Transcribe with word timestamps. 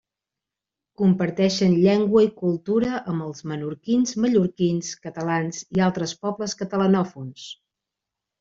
Comparteixen 1.01 1.75
llengua 1.83 2.23
i 2.27 2.29
cultura 2.39 2.89
amb 3.13 3.25
els 3.27 3.45
menorquins, 3.51 4.15
mallorquins, 4.25 4.91
catalans 5.07 5.63
i 5.79 5.85
altres 5.91 6.15
pobles 6.25 6.61
catalanòfons. 6.65 7.47